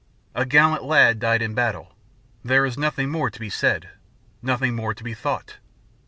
A 0.33 0.47
gallant 0.47 0.81
lad 0.83 1.19
died 1.19 1.43
in 1.43 1.53
battle; 1.53 1.93
there 2.43 2.65
is 2.65 2.75
nothing 2.75 3.11
more 3.11 3.29
to 3.29 3.39
be 3.39 3.51
said, 3.51 3.89
nothing 4.41 4.73
more 4.75 4.95
to 4.95 5.03
be 5.03 5.13
thought. 5.13 5.57